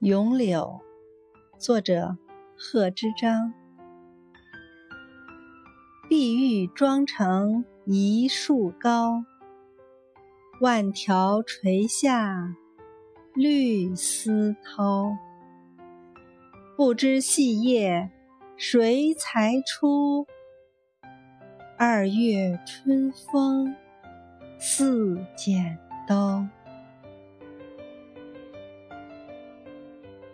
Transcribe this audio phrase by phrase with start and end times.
[0.00, 0.78] 咏柳
[1.58, 2.18] 作者
[2.54, 3.54] 贺知章。
[6.06, 9.24] 碧玉妆成一树高
[10.60, 12.54] 万条垂下
[13.34, 15.16] 绿丝绦。
[16.76, 18.10] 不知细叶
[18.58, 20.26] 谁裁出？
[21.78, 23.74] 二月春风
[24.58, 26.46] 似剪刀